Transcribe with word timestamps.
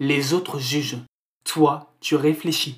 Les 0.00 0.32
autres 0.32 0.58
jugent. 0.58 0.98
Toi, 1.44 1.92
tu 2.00 2.16
réfléchis. 2.16 2.76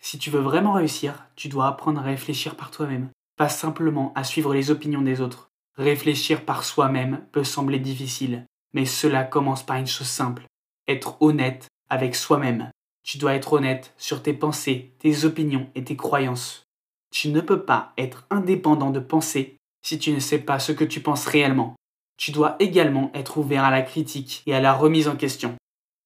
Si 0.00 0.18
tu 0.18 0.30
veux 0.30 0.40
vraiment 0.40 0.72
réussir, 0.72 1.26
tu 1.36 1.48
dois 1.48 1.68
apprendre 1.68 2.00
à 2.00 2.04
réfléchir 2.04 2.56
par 2.56 2.70
toi-même, 2.70 3.10
pas 3.36 3.48
simplement 3.48 4.12
à 4.14 4.24
suivre 4.24 4.54
les 4.54 4.70
opinions 4.70 5.02
des 5.02 5.20
autres. 5.20 5.50
Réfléchir 5.76 6.44
par 6.44 6.64
soi-même 6.64 7.26
peut 7.32 7.44
sembler 7.44 7.78
difficile, 7.78 8.46
mais 8.72 8.86
cela 8.86 9.24
commence 9.24 9.64
par 9.64 9.76
une 9.76 9.86
chose 9.86 10.06
simple, 10.06 10.46
être 10.88 11.20
honnête 11.20 11.68
avec 11.88 12.14
soi-même. 12.14 12.70
Tu 13.02 13.18
dois 13.18 13.34
être 13.34 13.52
honnête 13.52 13.94
sur 13.98 14.22
tes 14.22 14.32
pensées, 14.32 14.94
tes 14.98 15.24
opinions 15.24 15.68
et 15.74 15.84
tes 15.84 15.96
croyances. 15.96 16.64
Tu 17.12 17.28
ne 17.28 17.40
peux 17.40 17.62
pas 17.62 17.92
être 17.98 18.26
indépendant 18.30 18.90
de 18.90 19.00
penser 19.00 19.56
si 19.82 19.98
tu 19.98 20.12
ne 20.12 20.18
sais 20.18 20.38
pas 20.38 20.58
ce 20.58 20.72
que 20.72 20.84
tu 20.84 21.00
penses 21.00 21.26
réellement. 21.26 21.76
Tu 22.16 22.32
dois 22.32 22.56
également 22.58 23.10
être 23.14 23.38
ouvert 23.38 23.64
à 23.64 23.70
la 23.70 23.82
critique 23.82 24.42
et 24.46 24.54
à 24.54 24.60
la 24.60 24.72
remise 24.72 25.08
en 25.08 25.16
question. 25.16 25.54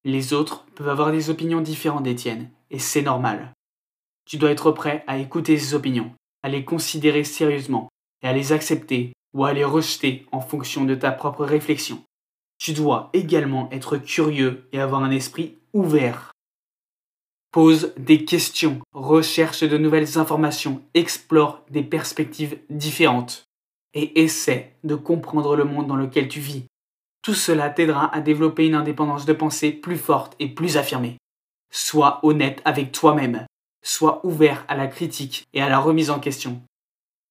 Les 0.05 0.33
autres 0.33 0.65
peuvent 0.75 0.89
avoir 0.89 1.13
des 1.13 1.29
opinions 1.29 1.61
différentes 1.61 2.05
des 2.05 2.15
tiennes, 2.15 2.51
et 2.71 2.79
c'est 2.79 3.03
normal. 3.03 3.53
Tu 4.25 4.39
dois 4.39 4.51
être 4.51 4.71
prêt 4.73 5.05
à 5.07 5.19
écouter 5.19 5.59
ces 5.59 5.75
opinions, 5.75 6.15
à 6.43 6.49
les 6.49 6.65
considérer 6.65 7.25
sérieusement, 7.25 7.89
et 8.23 8.29
à 8.29 8.33
les 8.33 8.53
accepter 8.53 9.13
ou 9.35 9.45
à 9.45 9.53
les 9.53 9.65
rejeter 9.65 10.27
en 10.33 10.41
fonction 10.41 10.85
de 10.85 10.95
ta 10.95 11.13
propre 11.13 11.45
réflexion. 11.45 12.03
Tu 12.59 12.73
dois 12.73 13.11
également 13.13 13.71
être 13.71 13.97
curieux 13.97 14.69
et 14.73 14.81
avoir 14.81 15.03
un 15.03 15.11
esprit 15.11 15.59
ouvert. 15.73 16.33
Pose 17.53 17.93
des 17.97 18.25
questions, 18.25 18.81
recherche 18.93 19.65
de 19.65 19.79
nouvelles 19.79 20.19
informations, 20.19 20.83
explore 20.95 21.65
des 21.71 21.83
perspectives 21.83 22.59
différentes 22.69 23.45
et 23.95 24.23
essaie 24.23 24.77
de 24.85 24.95
comprendre 24.95 25.57
le 25.57 25.65
monde 25.65 25.89
dans 25.89 25.97
lequel 25.97 26.29
tu 26.29 26.39
vis. 26.39 26.65
Tout 27.23 27.35
cela 27.35 27.69
t'aidera 27.69 28.15
à 28.15 28.21
développer 28.21 28.67
une 28.67 28.75
indépendance 28.75 29.27
de 29.27 29.33
pensée 29.33 29.73
plus 29.73 29.99
forte 29.99 30.35
et 30.39 30.49
plus 30.49 30.77
affirmée. 30.77 31.19
Sois 31.71 32.21
honnête 32.23 32.63
avec 32.65 32.93
toi-même, 32.93 33.47
sois 33.83 34.25
ouvert 34.25 34.65
à 34.69 34.77
la 34.77 34.87
critique 34.87 35.47
et 35.53 35.61
à 35.61 35.69
la 35.69 35.79
remise 35.79 36.11
en 36.11 36.19
question. 36.19 36.63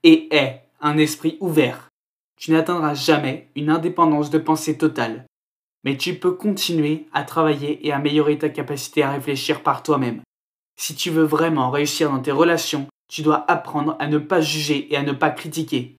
Et 0.03 0.33
aie 0.35 0.63
un 0.79 0.97
esprit 0.97 1.37
ouvert. 1.39 1.89
Tu 2.37 2.51
n'atteindras 2.51 2.93
jamais 2.93 3.49
une 3.55 3.69
indépendance 3.69 4.29
de 4.29 4.37
pensée 4.37 4.77
totale, 4.77 5.25
mais 5.83 5.97
tu 5.97 6.15
peux 6.15 6.31
continuer 6.31 7.07
à 7.11 7.23
travailler 7.23 7.85
et 7.85 7.91
améliorer 7.91 8.37
ta 8.37 8.49
capacité 8.49 9.03
à 9.03 9.11
réfléchir 9.11 9.63
par 9.63 9.83
toi-même. 9.83 10.21
Si 10.77 10.95
tu 10.95 11.09
veux 11.09 11.23
vraiment 11.23 11.71
réussir 11.71 12.11
dans 12.11 12.21
tes 12.21 12.31
relations, 12.31 12.87
tu 13.09 13.23
dois 13.23 13.43
apprendre 13.51 13.97
à 13.99 14.07
ne 14.07 14.19
pas 14.19 14.39
juger 14.39 14.93
et 14.93 14.95
à 14.95 15.03
ne 15.03 15.11
pas 15.11 15.31
critiquer. 15.31 15.97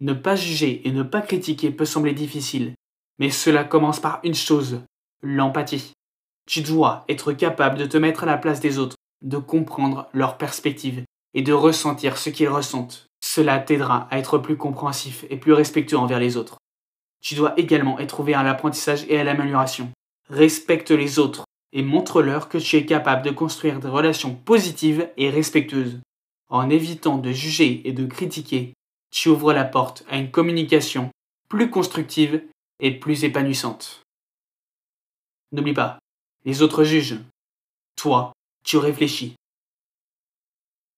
Ne 0.00 0.14
pas 0.14 0.34
juger 0.34 0.86
et 0.88 0.90
ne 0.90 1.02
pas 1.02 1.20
critiquer 1.20 1.70
peut 1.70 1.84
sembler 1.84 2.12
difficile, 2.12 2.74
mais 3.18 3.30
cela 3.30 3.64
commence 3.64 4.00
par 4.00 4.20
une 4.22 4.34
chose, 4.34 4.80
l'empathie. 5.22 5.92
Tu 6.46 6.60
dois 6.60 7.04
être 7.08 7.32
capable 7.32 7.78
de 7.78 7.86
te 7.86 7.96
mettre 7.96 8.22
à 8.22 8.26
la 8.26 8.38
place 8.38 8.60
des 8.60 8.78
autres, 8.78 8.96
de 9.22 9.38
comprendre 9.38 10.08
leur 10.12 10.38
perspective 10.38 11.02
et 11.34 11.42
de 11.42 11.52
ressentir 11.52 12.18
ce 12.18 12.30
qu'ils 12.30 12.48
ressentent. 12.48 13.06
Cela 13.20 13.58
t'aidera 13.58 14.06
à 14.10 14.18
être 14.18 14.38
plus 14.38 14.56
compréhensif 14.56 15.24
et 15.30 15.36
plus 15.36 15.52
respectueux 15.52 15.98
envers 15.98 16.20
les 16.20 16.36
autres. 16.36 16.58
Tu 17.20 17.34
dois 17.34 17.58
également 17.58 17.98
être 17.98 18.20
ouvert 18.20 18.38
à 18.38 18.44
l'apprentissage 18.44 19.04
et 19.08 19.18
à 19.18 19.24
l'amélioration. 19.24 19.90
Respecte 20.28 20.90
les 20.90 21.18
autres 21.18 21.44
et 21.72 21.82
montre-leur 21.82 22.48
que 22.48 22.58
tu 22.58 22.76
es 22.76 22.86
capable 22.86 23.22
de 23.22 23.30
construire 23.30 23.80
des 23.80 23.88
relations 23.88 24.34
positives 24.34 25.10
et 25.16 25.30
respectueuses. 25.30 26.00
En 26.48 26.70
évitant 26.70 27.18
de 27.18 27.32
juger 27.32 27.82
et 27.84 27.92
de 27.92 28.06
critiquer, 28.06 28.74
tu 29.10 29.28
ouvres 29.28 29.52
la 29.52 29.64
porte 29.64 30.04
à 30.08 30.18
une 30.18 30.30
communication 30.30 31.10
plus 31.48 31.70
constructive 31.70 32.42
et 32.80 32.98
plus 32.98 33.24
épanouissante. 33.24 34.02
N'oublie 35.52 35.74
pas, 35.74 35.98
les 36.44 36.62
autres 36.62 36.84
jugent. 36.84 37.20
Toi, 37.96 38.32
tu 38.64 38.76
réfléchis. 38.76 39.36